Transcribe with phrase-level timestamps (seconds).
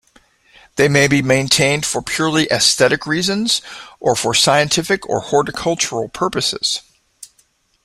[0.77, 3.61] They may be maintained for purely aesthetic reasons
[3.99, 6.81] or for scientific or horticultural purposes.